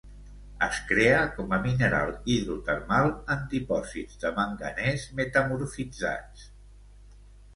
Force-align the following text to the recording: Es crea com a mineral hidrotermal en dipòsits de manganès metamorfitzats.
Es 0.67 0.77
crea 0.91 1.17
com 1.33 1.51
a 1.57 1.57
mineral 1.65 2.13
hidrotermal 2.35 3.11
en 3.35 3.45
dipòsits 3.53 4.17
de 4.23 4.31
manganès 4.39 5.05
metamorfitzats. 5.21 6.49